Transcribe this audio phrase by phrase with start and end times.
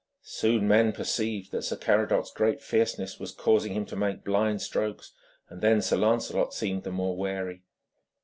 [0.23, 5.13] Soon men perceived that Sir Caradoc's great fierceness was causing him to make blind strokes,
[5.47, 7.61] and then Sir Lancelot seemed the more wary.